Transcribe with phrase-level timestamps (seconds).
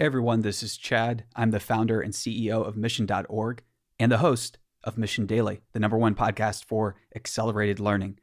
[0.00, 1.24] Hey everyone, this is Chad.
[1.36, 3.62] I'm the founder and CEO of Mission.org
[3.98, 8.18] and the host of Mission Daily, the number one podcast for accelerated learning.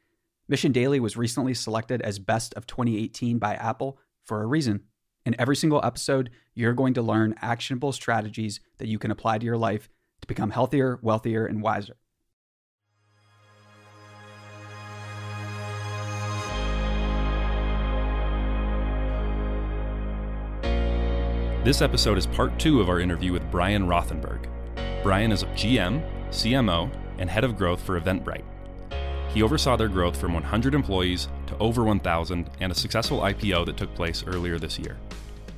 [0.47, 4.85] Mission Daily was recently selected as Best of 2018 by Apple for a reason.
[5.23, 9.45] In every single episode, you're going to learn actionable strategies that you can apply to
[9.45, 9.87] your life
[10.21, 11.97] to become healthier, wealthier, and wiser.
[21.67, 24.47] This episode is part two of our interview with Brian Rothenberg.
[25.03, 28.45] Brian is a GM, CMO, and head of growth for Eventbrite.
[29.33, 33.75] He oversaw their growth from 100 employees to over 1,000 and a successful IPO that
[33.75, 34.95] took place earlier this year.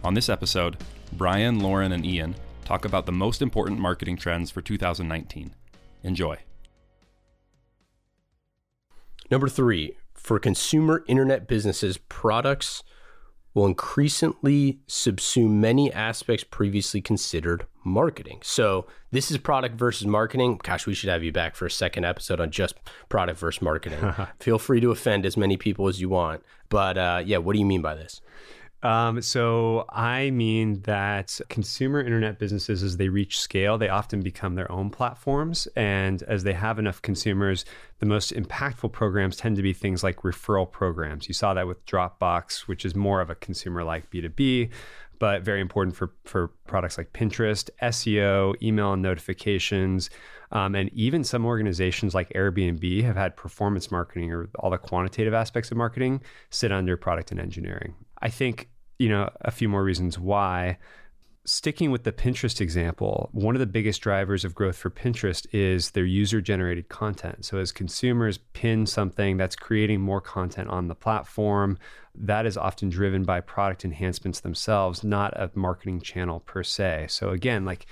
[0.04, 0.78] On this episode,
[1.14, 2.34] Brian, Lauren, and Ian
[2.66, 5.54] talk about the most important marketing trends for 2019.
[6.02, 6.38] Enjoy.
[9.30, 12.82] Number three, for consumer internet businesses, products
[13.54, 18.40] will increasingly subsume many aspects previously considered marketing.
[18.44, 20.60] So, this is product versus marketing.
[20.62, 22.76] Gosh, we should have you back for a second episode on just
[23.10, 24.14] product versus marketing.
[24.40, 26.44] Feel free to offend as many people as you want.
[26.70, 28.22] But uh, yeah, what do you mean by this?
[28.82, 34.56] Um, so I mean that consumer internet businesses, as they reach scale, they often become
[34.56, 35.68] their own platforms.
[35.76, 37.66] And as they have enough consumers,
[38.00, 41.28] the most impactful programs tend to be things like referral programs.
[41.28, 44.70] You saw that with Dropbox, which is more of a consumer like B2B,
[45.20, 50.10] but very important for, for products like Pinterest, SEO, email notifications.
[50.52, 55.34] Um, and even some organizations like Airbnb have had performance marketing or all the quantitative
[55.34, 57.96] aspects of marketing sit under product and engineering.
[58.22, 60.78] I think, you know, a few more reasons why.
[61.46, 65.92] Sticking with the Pinterest example, one of the biggest drivers of growth for Pinterest is
[65.92, 67.46] their user generated content.
[67.46, 71.80] So, as consumers pin something that's creating more content on the platform,
[72.14, 77.08] that is often driven by product enhancements themselves, not a marketing channel per se.
[77.10, 77.88] So, again, like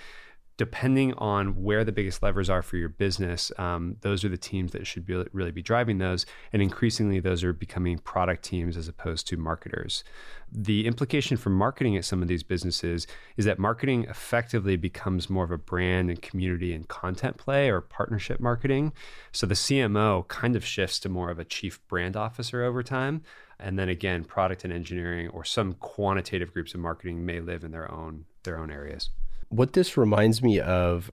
[0.58, 4.72] depending on where the biggest levers are for your business, um, those are the teams
[4.72, 6.26] that should be, really be driving those.
[6.52, 10.04] And increasingly, those are becoming product teams as opposed to marketers.
[10.52, 15.44] The implication for marketing at some of these businesses is that marketing effectively becomes more
[15.44, 18.94] of a brand and community and content play or partnership marketing.
[19.32, 23.22] So the CMO kind of shifts to more of a chief brand officer over time.
[23.60, 27.72] And then again, product and engineering or some quantitative groups of marketing may live in
[27.72, 29.10] their own their own areas
[29.50, 31.12] what this reminds me of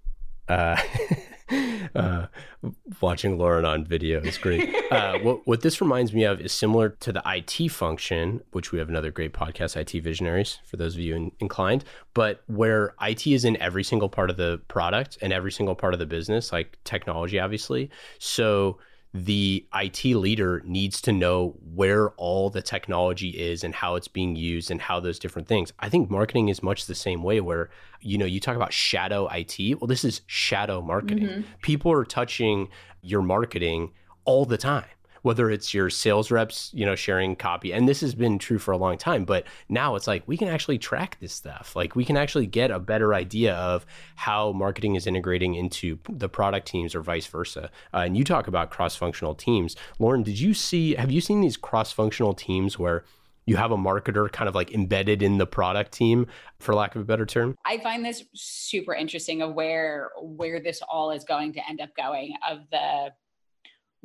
[0.48, 0.76] uh,
[1.94, 2.26] uh,
[3.00, 4.74] watching Lauren on video is great.
[4.90, 8.78] Uh, what, what this reminds me of is similar to the IT function, which we
[8.78, 11.84] have another great podcast, IT Visionaries, for those of you in, inclined,
[12.14, 15.92] but where IT is in every single part of the product and every single part
[15.94, 17.90] of the business, like technology, obviously.
[18.18, 18.78] So
[19.14, 24.34] the IT leader needs to know where all the technology is and how it's being
[24.34, 25.72] used and how those different things.
[25.78, 27.70] I think marketing is much the same way where
[28.00, 29.80] you know you talk about shadow IT.
[29.80, 31.28] Well, this is shadow marketing.
[31.28, 31.42] Mm-hmm.
[31.62, 32.68] People are touching
[33.02, 33.92] your marketing
[34.24, 34.84] all the time
[35.24, 37.72] whether it's your sales reps, you know, sharing copy.
[37.72, 40.48] And this has been true for a long time, but now it's like we can
[40.48, 41.74] actually track this stuff.
[41.74, 43.86] Like we can actually get a better idea of
[44.16, 47.70] how marketing is integrating into the product teams or vice versa.
[47.94, 49.76] Uh, and you talk about cross-functional teams.
[49.98, 53.02] Lauren, did you see have you seen these cross-functional teams where
[53.46, 56.26] you have a marketer kind of like embedded in the product team
[56.60, 60.80] for lack of a better term i find this super interesting of where where this
[60.88, 63.10] all is going to end up going of the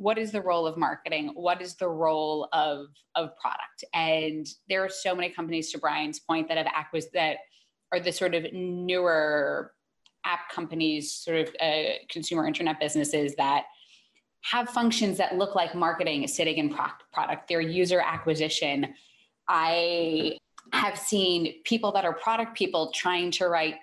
[0.00, 1.30] what is the role of marketing?
[1.34, 3.84] What is the role of of product?
[3.92, 7.36] And there are so many companies to brian's point that have acquis that
[7.92, 9.72] are the sort of newer
[10.24, 13.64] app companies sort of uh, consumer internet businesses that
[14.40, 18.94] have functions that look like marketing sitting in product their user acquisition.
[19.48, 20.38] I
[20.72, 23.74] have seen people that are product people trying to write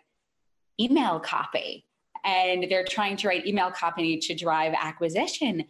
[0.79, 1.85] email copy
[2.25, 5.63] and they're trying to write email copy to drive acquisition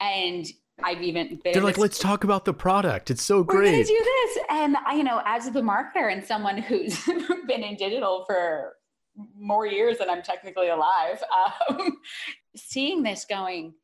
[0.00, 0.46] and
[0.82, 1.52] I've even been.
[1.52, 3.10] They're like, let's talk about the product.
[3.10, 3.66] It's so great.
[3.66, 7.04] We're gonna do this, and I, you know, as the marketer and someone who's
[7.46, 8.74] been in digital for
[9.38, 11.22] more years than I'm technically alive,
[11.70, 11.98] um,
[12.56, 13.74] seeing this going,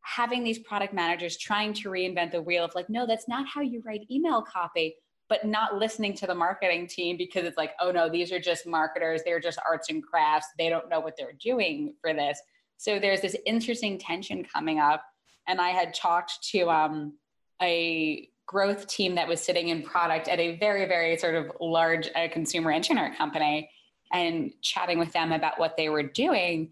[0.00, 3.60] having these product managers trying to reinvent the wheel of like, no, that's not how
[3.60, 4.96] you write email copy,
[5.28, 8.66] but not listening to the marketing team because it's like, oh no, these are just
[8.66, 9.20] marketers.
[9.22, 10.48] They're just arts and crafts.
[10.58, 12.40] They don't know what they're doing for this.
[12.78, 15.04] So there's this interesting tension coming up
[15.46, 17.14] and I had talked to um,
[17.62, 22.08] a growth team that was sitting in product at a very, very sort of large
[22.14, 23.70] uh, consumer internet company
[24.12, 26.70] and chatting with them about what they were doing.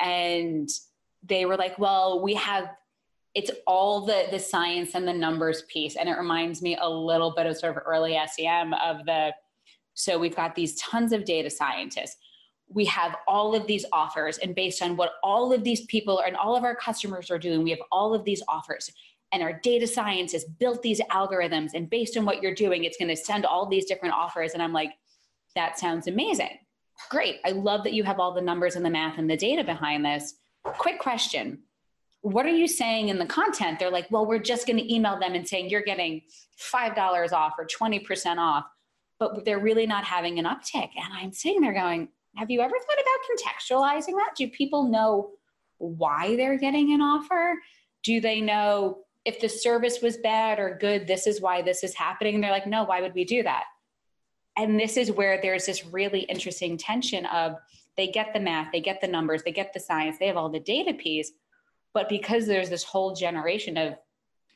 [0.00, 0.68] And
[1.22, 2.70] they were like, well, we have
[3.34, 5.96] it's all the the science and the numbers piece.
[5.96, 9.32] And it reminds me a little bit of sort of early SEM of the
[9.94, 12.16] So we've got these tons of data scientists.
[12.70, 16.36] We have all of these offers, and based on what all of these people and
[16.36, 18.90] all of our customers are doing, we have all of these offers.
[19.32, 22.98] And our data science has built these algorithms, and based on what you're doing, it's
[22.98, 24.52] going to send all these different offers.
[24.52, 24.92] And I'm like,
[25.54, 26.58] that sounds amazing.
[27.10, 27.36] Great.
[27.44, 30.04] I love that you have all the numbers and the math and the data behind
[30.04, 30.34] this.
[30.64, 31.62] Quick question
[32.22, 33.78] what are you saying in the content?
[33.78, 36.22] They're like, well, we're just going to email them and saying you're getting
[36.60, 38.64] $5 off or 20% off,
[39.18, 40.90] but they're really not having an uptick.
[40.96, 44.34] And I'm sitting there going, have you ever thought about contextualizing that?
[44.36, 45.30] Do people know
[45.78, 47.56] why they're getting an offer?
[48.02, 51.94] Do they know if the service was bad or good, this is why this is
[51.94, 52.34] happening?
[52.34, 53.64] And they're like, no, why would we do that?
[54.56, 57.56] And this is where there's this really interesting tension of
[57.96, 60.48] they get the math, they get the numbers, they get the science, they have all
[60.48, 61.32] the data piece
[61.94, 63.94] but because there's this whole generation of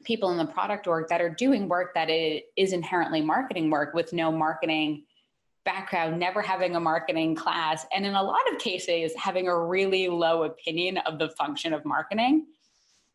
[0.04, 4.12] people in the product org that are doing work that is inherently marketing work with
[4.12, 5.04] no marketing
[5.64, 10.08] background, never having a marketing class, and in a lot of cases, having a really
[10.08, 12.46] low opinion of the function of marketing,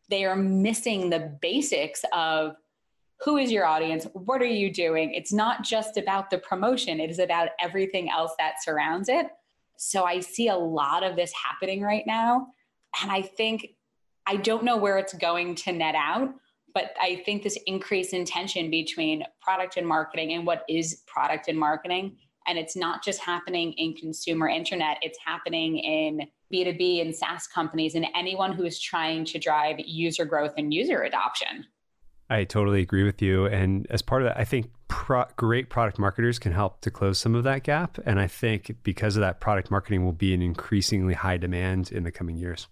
[0.08, 2.56] they are missing the basics of
[3.20, 4.06] who is your audience?
[4.12, 5.12] What are you doing?
[5.12, 9.26] It's not just about the promotion, it is about everything else that surrounds it.
[9.76, 12.48] So I see a lot of this happening right now.
[13.02, 13.70] And I think
[14.26, 16.34] I don't know where it's going to net out,
[16.74, 21.48] but I think this increase in tension between product and marketing and what is product
[21.48, 22.16] and marketing.
[22.48, 27.94] And it's not just happening in consumer internet, it's happening in B2B and SaaS companies
[27.94, 31.66] and anyone who is trying to drive user growth and user adoption.
[32.30, 33.46] I totally agree with you.
[33.46, 37.18] And as part of that, I think pro- great product marketers can help to close
[37.18, 37.98] some of that gap.
[38.04, 42.04] And I think because of that, product marketing will be an increasingly high demand in
[42.04, 42.66] the coming years.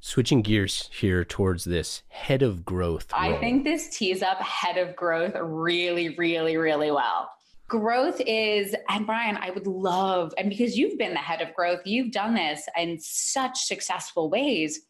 [0.00, 3.10] Switching gears here towards this head of growth.
[3.12, 3.22] Role.
[3.22, 7.30] I think this tees up head of growth really, really, really well.
[7.80, 11.80] Growth is, and Brian, I would love, and because you've been the head of growth,
[11.84, 14.82] you've done this in such successful ways.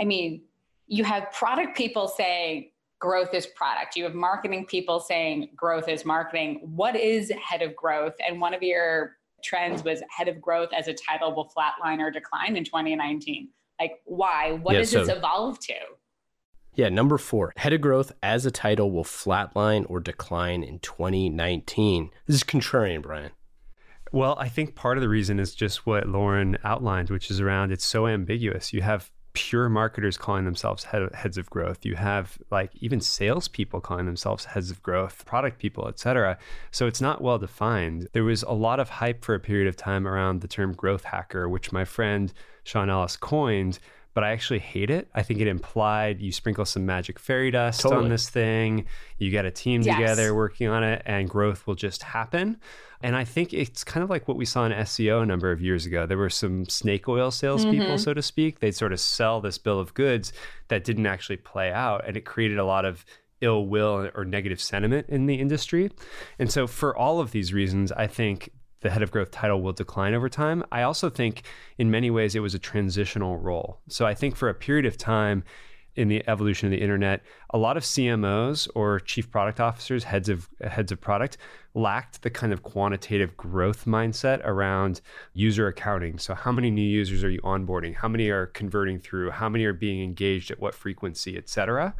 [0.00, 0.42] I mean,
[0.86, 2.70] you have product people saying
[3.00, 6.60] growth is product, you have marketing people saying growth is marketing.
[6.62, 8.14] What is head of growth?
[8.24, 12.12] And one of your trends was head of growth as a title will flatline or
[12.12, 13.48] decline in 2019.
[13.80, 14.60] Like, why?
[14.62, 15.74] What yeah, does so, this evolve to?
[16.74, 22.10] Yeah, number four, head of growth as a title will flatline or decline in 2019.
[22.26, 23.32] This is contrarian, Brian.
[24.10, 27.72] Well, I think part of the reason is just what Lauren outlined, which is around
[27.72, 28.72] it's so ambiguous.
[28.72, 31.84] You have pure marketers calling themselves head, heads of growth.
[31.84, 36.38] You have like even salespeople calling themselves heads of growth, product people, etc.
[36.70, 38.08] So it's not well defined.
[38.12, 41.04] There was a lot of hype for a period of time around the term growth
[41.04, 42.32] hacker, which my friend
[42.64, 43.78] Sean Ellis coined,
[44.14, 45.08] but I actually hate it.
[45.14, 48.04] I think it implied you sprinkle some magic fairy dust totally.
[48.04, 48.86] on this thing,
[49.18, 49.96] you get a team yes.
[49.96, 52.58] together working on it, and growth will just happen.
[53.02, 55.60] And I think it's kind of like what we saw in SEO a number of
[55.60, 56.06] years ago.
[56.06, 57.96] There were some snake oil salespeople, mm-hmm.
[57.96, 58.60] so to speak.
[58.60, 60.32] They'd sort of sell this bill of goods
[60.68, 63.04] that didn't actually play out, and it created a lot of
[63.40, 65.90] ill will or negative sentiment in the industry.
[66.38, 68.50] And so, for all of these reasons, I think
[68.82, 70.62] the head of growth title will decline over time.
[70.70, 71.42] I also think
[71.78, 73.80] in many ways it was a transitional role.
[73.88, 75.44] So I think for a period of time
[75.94, 80.28] in the evolution of the internet, a lot of CMOs or chief product officers, heads
[80.28, 81.36] of heads of product,
[81.74, 85.00] lacked the kind of quantitative growth mindset around
[85.32, 86.18] user accounting.
[86.18, 87.94] So, how many new users are you onboarding?
[87.94, 89.30] How many are converting through?
[89.30, 91.94] How many are being engaged at what frequency, et cetera?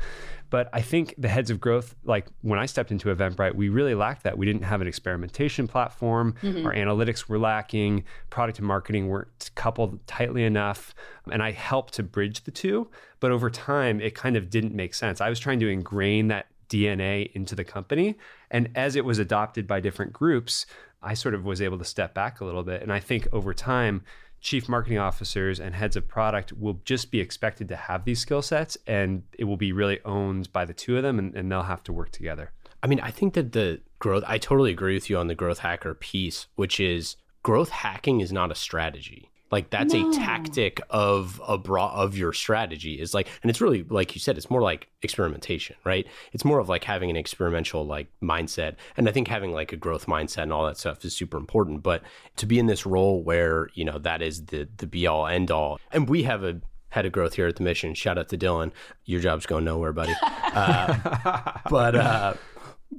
[0.50, 3.94] But I think the heads of growth, like when I stepped into Eventbrite, we really
[3.94, 4.37] lacked that.
[4.37, 6.35] We didn't have an experimentation platform.
[6.42, 6.66] Mm-hmm.
[6.66, 8.04] Our analytics were lacking.
[8.28, 10.94] Product and marketing weren't coupled tightly enough.
[11.30, 12.90] And I helped to bridge the two.
[13.18, 15.23] But over time, it kind of didn't make sense.
[15.23, 18.17] I was trying to ingrain that DNA into the company.
[18.50, 20.67] And as it was adopted by different groups,
[21.02, 22.83] I sort of was able to step back a little bit.
[22.83, 24.02] And I think over time,
[24.41, 28.43] chief marketing officers and heads of product will just be expected to have these skill
[28.43, 31.62] sets and it will be really owned by the two of them and, and they'll
[31.62, 32.50] have to work together.
[32.83, 35.61] I mean, I think that the growth, I totally agree with you on the growth
[35.61, 39.31] hacker piece, which is growth hacking is not a strategy.
[39.52, 40.11] Like that's no.
[40.11, 44.21] a tactic of a broad of your strategy is like, and it's really like you
[44.21, 46.06] said, it's more like experimentation, right?
[46.32, 49.76] It's more of like having an experimental like mindset, and I think having like a
[49.76, 51.82] growth mindset and all that stuff is super important.
[51.82, 52.02] But
[52.37, 55.50] to be in this role where you know that is the the be all end
[55.50, 57.94] all, and we have a head of growth here at the mission.
[57.94, 58.71] Shout out to Dylan.
[59.04, 60.14] Your job's going nowhere, buddy.
[60.23, 62.35] Uh, but uh,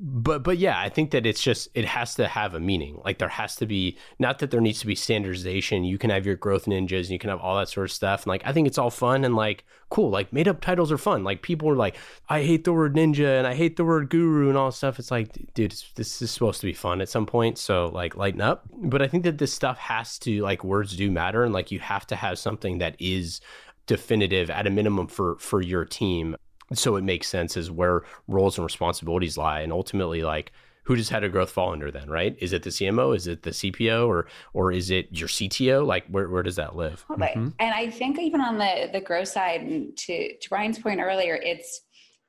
[0.01, 2.99] but but yeah i think that it's just it has to have a meaning.
[3.05, 5.83] Like there has to be not that there needs to be standardization.
[5.83, 8.23] You can have your growth ninjas and you can have all that sort of stuff.
[8.23, 10.09] And like i think it's all fun and like cool.
[10.09, 11.23] Like made up titles are fun.
[11.23, 11.95] Like people are like
[12.29, 14.99] i hate the word ninja and i hate the word guru and all stuff.
[14.99, 17.57] It's like dude this is supposed to be fun at some point.
[17.57, 18.65] So like lighten up.
[18.75, 21.43] But i think that this stuff has to like words do matter.
[21.43, 23.41] And like you have to have something that is
[23.85, 26.35] definitive at a minimum for for your team
[26.77, 29.61] so it makes sense as where roles and responsibilities lie.
[29.61, 30.51] And ultimately like
[30.85, 32.35] who does head of growth fall under then right?
[32.39, 36.05] Is it the cmo is it the cpo or or is it your cto like
[36.07, 37.05] where, where does that live?
[37.09, 37.49] Mm-hmm.
[37.59, 41.81] and i think even on the the growth side to to brian's point earlier it's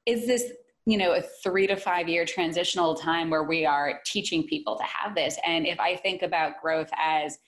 [0.06, 0.52] is this
[0.86, 4.84] you know a three to five year transitional time where we are teaching people to
[4.84, 5.38] have this?
[5.46, 7.38] And if i think about growth as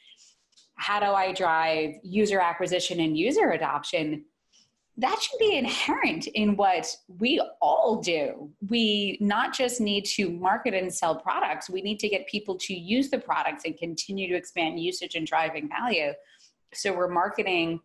[0.77, 4.25] how do i drive user acquisition and user adoption
[4.99, 8.51] that should be inherent in what we all do.
[8.69, 12.75] We not just need to market and sell products, we need to get people to
[12.75, 16.13] use the products and continue to expand usage and driving value.
[16.73, 17.81] So we're marketing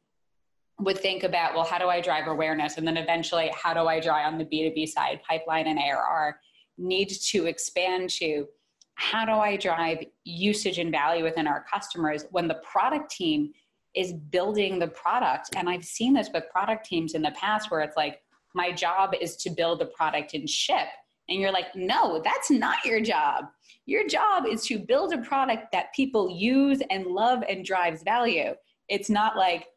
[0.79, 2.77] would think about, well, how do I drive awareness?
[2.77, 6.39] And then eventually, how do I drive on the B2B side, pipeline and ARR?
[6.77, 8.47] Need to expand to
[8.95, 13.51] how do I drive usage and value within our customers when the product team
[13.95, 15.49] is building the product.
[15.55, 18.21] And I've seen this with product teams in the past where it's like,
[18.53, 20.87] my job is to build the product and ship.
[21.29, 23.45] And you're like, no, that's not your job.
[23.85, 28.53] Your job is to build a product that people use and love and drives value.
[28.89, 29.67] It's not like,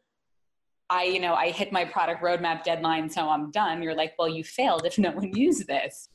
[0.89, 3.81] I, you know, I hit my product roadmap deadline, so I'm done.
[3.81, 6.09] You're like, well, you failed if no one used this.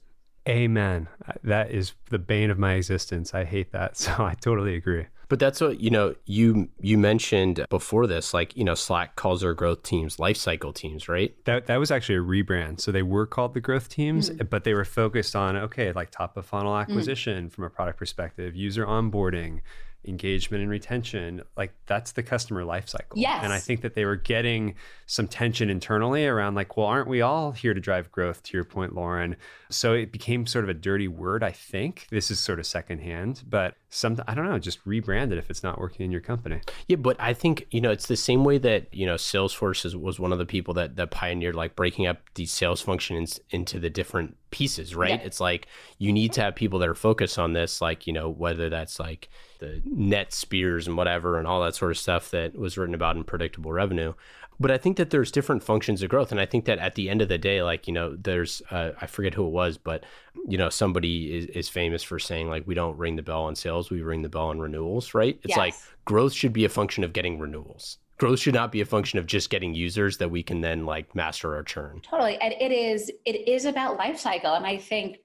[0.49, 1.09] Amen.
[1.43, 3.35] That is the bane of my existence.
[3.35, 3.97] I hate that.
[3.97, 5.07] So I totally agree.
[5.31, 6.15] But that's what you know.
[6.27, 11.09] You you mentioned before this, like you know, Slack calls their growth teams lifecycle teams,
[11.09, 11.35] right?
[11.45, 12.81] That that was actually a rebrand.
[12.81, 14.47] So they were called the growth teams, mm-hmm.
[14.47, 16.83] but they were focused on okay, like top of funnel mm.
[16.83, 17.55] acquisition mm-hmm.
[17.55, 19.61] from a product perspective, user onboarding,
[20.07, 23.45] engagement and retention like that's the customer life cycle yes.
[23.45, 27.21] and i think that they were getting some tension internally around like well aren't we
[27.21, 29.37] all here to drive growth to your point lauren
[29.69, 33.43] so it became sort of a dirty word i think this is sort of secondhand
[33.47, 36.61] but some i don't know just rebrand it if it's not working in your company
[36.87, 39.97] yeah but i think you know it's the same way that you know salesforce is,
[39.97, 43.81] was one of the people that that pioneered like breaking up these sales functions into
[43.81, 45.27] the different pieces right yeah.
[45.27, 45.67] it's like
[45.99, 49.01] you need to have people that are focused on this like you know whether that's
[49.01, 49.29] like
[49.61, 53.17] the net spears and whatever and all that sort of stuff that was written about
[53.17, 54.13] in predictable revenue.
[54.61, 57.09] But I think that there's different functions of growth, and I think that at the
[57.09, 60.05] end of the day, like you know, there's uh, I forget who it was, but
[60.47, 63.57] you know, somebody is, is famous for saying like we don't ring the bell on
[63.57, 65.39] sales, we ring the bell on renewals, right?
[65.43, 65.59] It's yes.
[65.59, 65.75] like
[66.05, 69.25] growth should be a function of getting renewals growth should not be a function of
[69.25, 73.11] just getting users that we can then like master our churn totally and it is
[73.25, 75.17] it is about life cycle and i think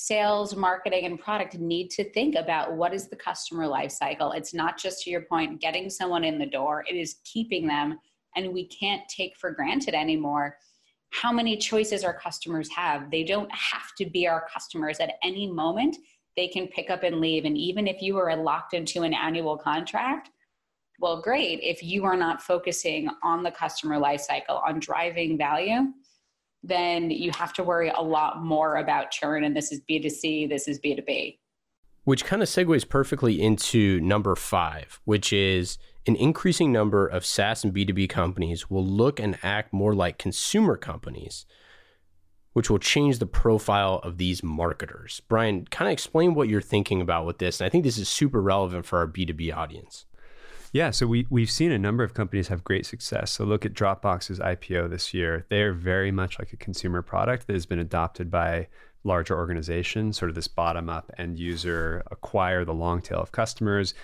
[0.00, 4.30] sales, marketing, and product need to think about what is the customer life cycle.
[4.30, 7.98] It's not just to your point, getting someone in the door, it is keeping them.
[8.38, 10.56] And we can't take for granted anymore
[11.10, 13.10] how many choices our customers have.
[13.10, 15.96] They don't have to be our customers at any moment.
[16.36, 17.44] They can pick up and leave.
[17.44, 20.30] And even if you are locked into an annual contract,
[21.00, 21.60] well, great.
[21.62, 25.92] If you are not focusing on the customer life cycle, on driving value,
[26.62, 29.44] then you have to worry a lot more about churn.
[29.44, 31.38] And this is B2C, this is B2B.
[32.04, 37.62] Which kind of segues perfectly into number five, which is an increasing number of SaaS
[37.62, 41.44] and B2B companies will look and act more like consumer companies,
[42.54, 45.20] which will change the profile of these marketers.
[45.28, 47.60] Brian, kind of explain what you're thinking about with this.
[47.60, 50.06] And I think this is super relevant for our B2B audience.
[50.72, 53.32] Yeah, so we we've seen a number of companies have great success.
[53.32, 55.46] So look at Dropbox's IPO this year.
[55.48, 58.68] They are very much like a consumer product that has been adopted by
[59.04, 63.94] larger organizations, sort of this bottom up end user acquire the long tail of customers.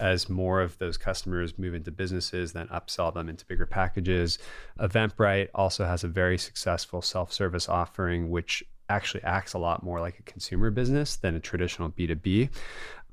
[0.00, 4.38] As more of those customers move into businesses, then upsell them into bigger packages.
[4.78, 10.00] Eventbrite also has a very successful self service offering, which actually acts a lot more
[10.00, 12.50] like a consumer business than a traditional B2B.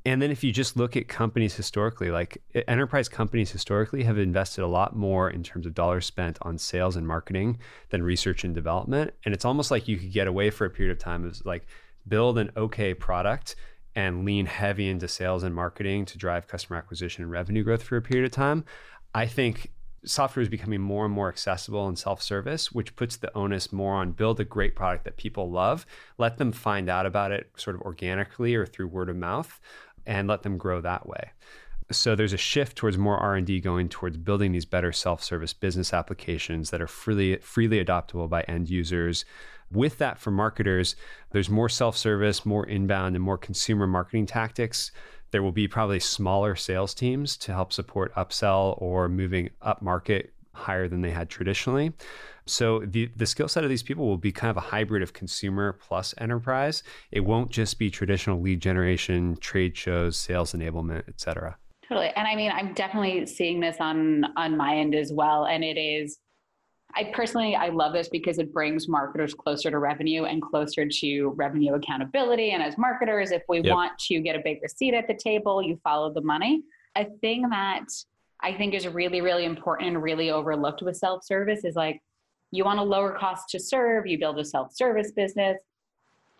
[0.04, 4.64] And then if you just look at companies historically, like enterprise companies historically have invested
[4.64, 7.60] a lot more in terms of dollars spent on sales and marketing
[7.90, 9.14] than research and development.
[9.26, 11.68] And it's almost like you could get away for a period of time of like
[12.08, 13.56] build an okay product
[13.96, 17.98] and lean heavy into sales and marketing to drive customer acquisition and revenue growth for
[17.98, 18.64] a period of time.
[19.14, 19.72] I think
[20.04, 24.12] software is becoming more and more accessible and self-service which puts the onus more on
[24.12, 25.86] build a great product that people love
[26.18, 29.60] let them find out about it sort of organically or through word of mouth
[30.06, 31.32] and let them grow that way.
[31.92, 36.70] So there's a shift towards more R&D going towards building these better self-service business applications
[36.70, 39.26] that are freely freely adoptable by end users.
[39.72, 40.96] With that for marketers,
[41.32, 44.92] there's more self-service, more inbound and more consumer marketing tactics.
[45.32, 50.34] There will be probably smaller sales teams to help support upsell or moving up market
[50.54, 51.94] higher than they had traditionally.
[52.46, 55.14] So the the skill set of these people will be kind of a hybrid of
[55.14, 56.84] consumer plus enterprise.
[57.12, 61.58] It won't just be traditional lead generation, trade shows, sales enablement, et cetera.
[61.92, 62.14] Totally.
[62.16, 65.48] And I mean, I'm definitely seeing this on on my end as well.
[65.48, 66.20] And it is
[66.96, 71.28] I personally I love this because it brings marketers closer to revenue and closer to
[71.36, 72.52] revenue accountability.
[72.52, 73.76] And as marketers, if we yep.
[73.76, 76.64] want to get a bigger seat at the table, you follow the money.
[76.96, 77.88] A thing that
[78.40, 82.02] I think is really, really important and really overlooked with self-service is like
[82.52, 85.60] you want a lower cost to serve, you build a self-service business.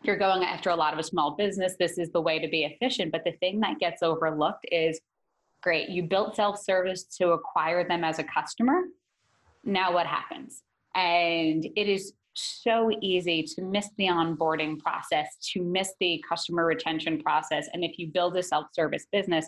[0.02, 1.76] You're going after a lot of a small business.
[1.78, 3.12] This is the way to be efficient.
[3.12, 5.02] But the thing that gets overlooked is
[5.62, 8.82] great, you built self-service to acquire them as a customer.
[9.64, 10.64] Now what happens?
[10.96, 17.22] And it is so easy to miss the onboarding process, to miss the customer retention
[17.22, 17.68] process.
[17.74, 19.48] And if you build a self service business,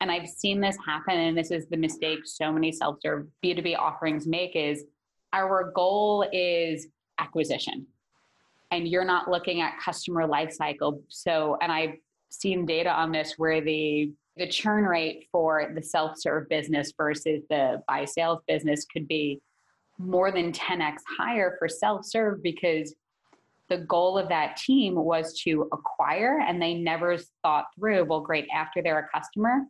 [0.00, 3.76] and I've seen this happen, and this is the mistake so many self serve B2B
[3.76, 4.84] offerings make is
[5.32, 6.88] our goal is
[7.18, 7.86] acquisition.
[8.70, 11.00] And you're not looking at customer lifecycle.
[11.08, 11.96] So, and I've
[12.28, 17.82] seen data on this where the the churn rate for the self-serve business versus the
[17.88, 19.40] buy sales business could be
[19.98, 22.94] more than 10x higher for self-serve because
[23.68, 28.46] the goal of that team was to acquire and they never thought through well great
[28.54, 29.64] after they're a customer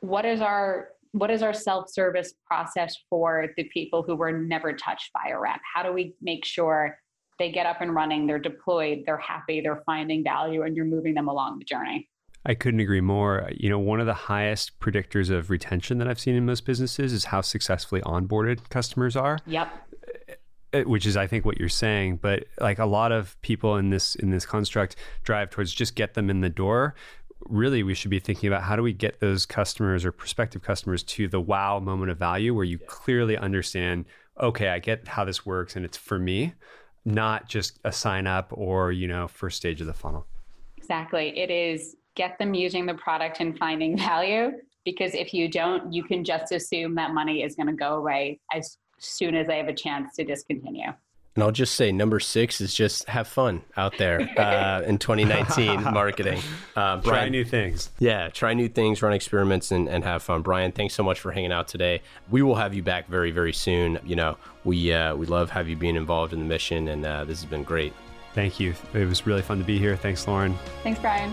[0.00, 5.10] what is our what is our self-service process for the people who were never touched
[5.14, 5.58] by a rep?
[5.74, 6.98] How do we make sure
[7.38, 11.14] they get up and running they're deployed they're happy they're finding value and you're moving
[11.14, 12.08] them along the journey
[12.46, 13.50] I couldn't agree more.
[13.54, 17.12] You know, one of the highest predictors of retention that I've seen in most businesses
[17.12, 19.38] is how successfully onboarded customers are.
[19.46, 19.68] Yep.
[20.74, 23.88] Uh, which is I think what you're saying, but like a lot of people in
[23.88, 26.94] this in this construct drive towards just get them in the door
[27.48, 31.02] really we should be thinking about how do we get those customers or prospective customers
[31.02, 34.04] to the wow moment of value where you clearly understand
[34.40, 36.52] okay i get how this works and it's for me
[37.04, 40.26] not just a sign up or you know first stage of the funnel
[40.76, 44.50] exactly it is get them using the product and finding value
[44.84, 48.38] because if you don't you can just assume that money is going to go away
[48.52, 50.92] as soon as they have a chance to discontinue
[51.34, 55.84] and I'll just say number six is just have fun out there uh, in 2019
[55.94, 56.40] marketing.
[56.74, 57.90] Uh, Brian, try new things.
[58.00, 60.42] Yeah, try new things, run experiments, and, and have fun.
[60.42, 62.02] Brian, thanks so much for hanging out today.
[62.28, 64.00] We will have you back very, very soon.
[64.04, 67.24] You know, we uh, we love have you being involved in the mission, and uh,
[67.24, 67.92] this has been great.
[68.34, 68.74] Thank you.
[68.92, 69.96] It was really fun to be here.
[69.96, 70.58] Thanks, Lauren.
[70.82, 71.32] Thanks, Brian.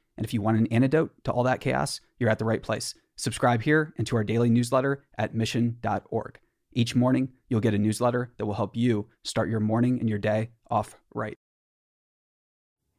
[0.17, 2.95] and if you want an antidote to all that chaos, you're at the right place.
[3.15, 6.39] Subscribe here and to our daily newsletter at mission.org.
[6.73, 10.19] Each morning, you'll get a newsletter that will help you start your morning and your
[10.19, 11.37] day off right.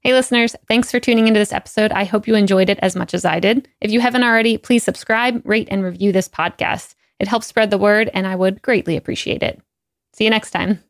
[0.01, 1.93] Hey, listeners, thanks for tuning into this episode.
[1.93, 3.69] I hope you enjoyed it as much as I did.
[3.81, 6.95] If you haven't already, please subscribe, rate, and review this podcast.
[7.21, 9.61] It helps spread the word, and I would greatly appreciate it.
[10.13, 10.83] See you next time.